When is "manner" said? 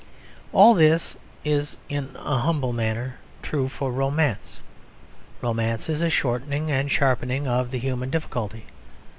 2.73-3.19